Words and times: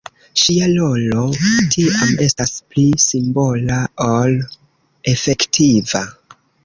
Ŝia 0.43 0.67
rolo 0.69 1.25
tiam 1.75 2.13
estas 2.25 2.53
pli 2.71 2.85
simbola 3.03 3.77
ol 4.07 4.35
efektiva. 5.13 6.03